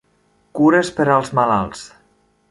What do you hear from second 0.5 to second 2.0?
Cures per als malalts.